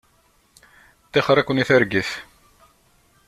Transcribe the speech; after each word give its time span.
Tixeṛ-iken 1.11 1.61
i 1.61 1.63
targit. 1.69 2.11